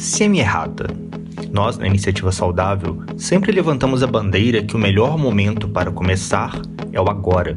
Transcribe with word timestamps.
semi-errata. 0.00 0.86
Nós, 1.52 1.76
na 1.76 1.86
Iniciativa 1.86 2.32
Saudável, 2.32 3.02
sempre 3.16 3.52
levantamos 3.52 4.02
a 4.02 4.06
bandeira 4.06 4.62
que 4.62 4.74
o 4.74 4.78
melhor 4.78 5.18
momento 5.18 5.68
para 5.68 5.90
começar 5.90 6.60
é 6.92 7.00
o 7.00 7.08
agora. 7.08 7.54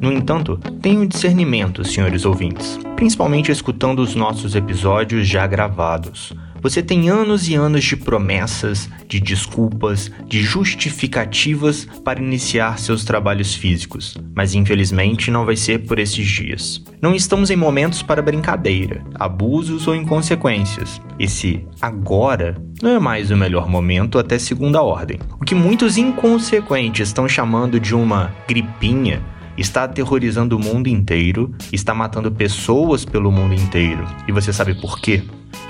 No 0.00 0.12
entanto, 0.12 0.58
tenham 0.80 1.06
discernimento, 1.06 1.84
senhores 1.84 2.24
ouvintes, 2.24 2.78
principalmente 2.94 3.50
escutando 3.50 4.00
os 4.00 4.14
nossos 4.14 4.54
episódios 4.54 5.26
já 5.26 5.46
gravados 5.46 6.34
você 6.60 6.82
tem 6.82 7.08
anos 7.08 7.48
e 7.48 7.54
anos 7.54 7.84
de 7.84 7.96
promessas, 7.96 8.88
de 9.06 9.20
desculpas, 9.20 10.10
de 10.26 10.42
justificativas 10.42 11.86
para 12.04 12.20
iniciar 12.20 12.78
seus 12.78 13.04
trabalhos 13.04 13.54
físicos, 13.54 14.16
mas 14.34 14.54
infelizmente 14.54 15.30
não 15.30 15.44
vai 15.44 15.56
ser 15.56 15.80
por 15.86 15.98
esses 15.98 16.26
dias. 16.26 16.82
Não 17.00 17.14
estamos 17.14 17.50
em 17.50 17.56
momentos 17.56 18.02
para 18.02 18.22
brincadeira, 18.22 19.04
abusos 19.14 19.86
ou 19.86 19.94
inconsequências. 19.94 21.00
Esse 21.18 21.64
agora 21.80 22.60
não 22.82 22.90
é 22.90 22.98
mais 22.98 23.30
o 23.30 23.36
melhor 23.36 23.68
momento 23.68 24.18
até 24.18 24.38
segunda 24.38 24.82
ordem. 24.82 25.18
O 25.40 25.44
que 25.44 25.54
muitos 25.54 25.96
inconsequentes 25.96 27.08
estão 27.08 27.28
chamando 27.28 27.78
de 27.80 27.94
uma 27.94 28.32
gripinha 28.46 29.22
está 29.56 29.84
aterrorizando 29.84 30.56
o 30.56 30.60
mundo 30.60 30.86
inteiro, 30.86 31.52
está 31.72 31.92
matando 31.92 32.30
pessoas 32.30 33.04
pelo 33.04 33.32
mundo 33.32 33.54
inteiro. 33.54 34.06
E 34.28 34.32
você 34.32 34.52
sabe 34.52 34.80
por 34.80 35.00
quê? 35.00 35.24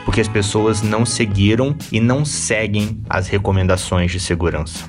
Porque 0.09 0.23
as 0.23 0.27
pessoas 0.27 0.81
não 0.81 1.05
seguiram 1.05 1.77
e 1.93 2.01
não 2.01 2.25
seguem 2.25 2.99
as 3.11 3.29
recomendações 3.29 4.11
de 4.11 4.19
segurança. 4.19 4.89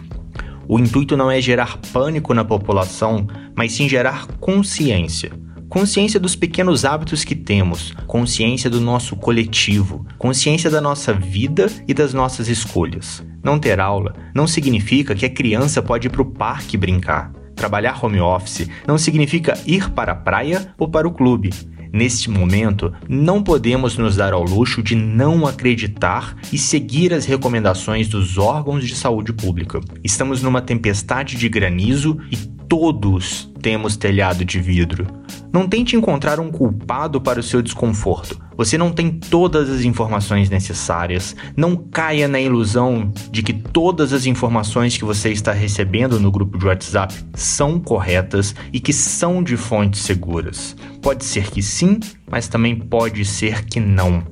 O 0.66 0.80
intuito 0.80 1.18
não 1.18 1.30
é 1.30 1.42
gerar 1.42 1.78
pânico 1.92 2.34
na 2.34 2.46
população, 2.46 3.28
mas 3.54 3.74
sim 3.74 3.90
gerar 3.90 4.28
consciência. 4.40 5.30
Consciência 5.68 6.22
dos 6.22 6.38
pequenos 6.38 6.86
hábitos 6.86 7.26
que 7.26 7.36
temos, 7.36 7.94
consciência 8.08 8.70
do 8.70 8.80
nosso 8.80 9.18
coletivo, 9.18 10.06
consciência 10.18 10.70
da 10.70 10.80
nossa 10.80 11.12
vida 11.12 11.70
e 11.86 11.94
das 11.94 12.14
nossas 12.14 12.48
escolhas. 12.48 13.22
Não 13.44 13.60
ter 13.60 13.78
aula 13.78 14.14
não 14.34 14.48
significa 14.48 15.14
que 15.14 15.26
a 15.26 15.30
criança 15.30 15.82
pode 15.82 16.08
ir 16.08 16.12
para 16.12 16.22
o 16.22 16.32
parque 16.32 16.78
brincar. 16.78 17.34
Trabalhar 17.58 18.00
home 18.02 18.22
office 18.22 18.70
não 18.88 18.98
significa 18.98 19.60
ir 19.68 19.90
para 19.90 20.14
a 20.14 20.16
praia 20.16 20.74
ou 20.78 20.88
para 20.88 21.06
o 21.06 21.12
clube. 21.12 21.50
Neste 21.92 22.30
momento, 22.30 22.94
não 23.08 23.42
podemos 23.42 23.98
nos 23.98 24.16
dar 24.16 24.34
ao 24.34 24.44
luxo 24.44 24.84
de 24.84 24.96
não 24.96 25.48
acreditar 25.48 26.36
e 26.54 26.58
seguir 26.58 27.14
as 27.14 27.26
recomendações 27.26 28.08
dos 28.08 28.38
órgãos 28.38 28.88
de 28.88 28.96
saúde 28.96 29.34
pública. 29.34 29.80
Estamos 30.04 30.42
numa 30.42 30.62
tempestade 30.62 31.36
de 31.36 31.50
granizo 31.50 32.18
e 32.32 32.38
todos 32.70 33.52
temos 33.62 33.98
telhado 33.98 34.46
de 34.46 34.60
vidro. 34.60 35.08
Não 35.52 35.68
tente 35.68 35.96
encontrar 35.96 36.40
um 36.40 36.52
culpado 36.52 37.20
para 37.20 37.40
o 37.40 37.44
seu 37.44 37.62
desconforto. 37.62 38.40
Você 38.56 38.78
não 38.78 38.92
tem 38.92 39.10
todas 39.10 39.70
as 39.70 39.82
informações 39.82 40.50
necessárias. 40.50 41.36
Não 41.56 41.76
caia 41.76 42.28
na 42.28 42.40
ilusão 42.40 43.12
de 43.32 43.42
que 43.42 43.54
todas 43.54 44.14
as 44.14 44.28
informações 44.28 44.96
que 44.96 45.06
você 45.06 45.32
está 45.32 45.52
recebendo 45.52 46.20
no 46.20 46.32
grupo 46.32 46.58
de 46.58 46.68
WhatsApp 46.68 47.16
são 47.34 47.80
corretas 47.80 48.54
e 48.72 48.80
que 48.80 48.94
são 48.94 49.42
de 49.42 49.58
fontes 49.58 50.02
seguras. 50.02 50.76
Pode 51.02 51.24
ser 51.24 51.50
que 51.50 51.62
sim, 51.62 52.00
mas 52.30 52.48
também 52.48 52.76
pode 52.76 53.24
ser 53.26 53.66
que 53.66 53.80
não. 53.80 54.24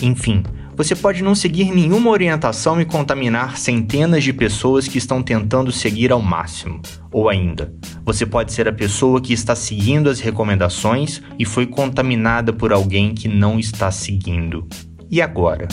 Enfim, 0.00 0.42
você 0.76 0.94
pode 0.94 1.24
não 1.24 1.34
seguir 1.34 1.72
nenhuma 1.72 2.08
orientação 2.08 2.80
e 2.80 2.84
contaminar 2.84 3.58
centenas 3.58 4.22
de 4.22 4.32
pessoas 4.32 4.86
que 4.86 4.96
estão 4.96 5.20
tentando 5.20 5.72
seguir 5.72 6.12
ao 6.12 6.22
máximo. 6.22 6.80
Ou 7.10 7.28
ainda, 7.28 7.74
você 8.04 8.24
pode 8.24 8.52
ser 8.52 8.68
a 8.68 8.72
pessoa 8.72 9.20
que 9.20 9.32
está 9.32 9.56
seguindo 9.56 10.08
as 10.08 10.20
recomendações 10.20 11.20
e 11.36 11.44
foi 11.44 11.66
contaminada 11.66 12.52
por 12.52 12.72
alguém 12.72 13.12
que 13.12 13.26
não 13.26 13.58
está 13.58 13.90
seguindo. 13.90 14.68
E 15.10 15.20
agora? 15.20 15.66